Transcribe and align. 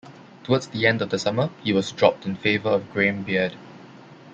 Towards 0.45 0.65
the 0.65 0.87
end 0.87 1.03
of 1.03 1.11
the 1.11 1.19
summer 1.19 1.51
he 1.63 1.73
was 1.73 1.91
dropped 1.91 2.25
in 2.25 2.35
favour 2.35 2.69
of 2.69 2.91
Graeme 2.91 3.21
Beard. 3.21 3.55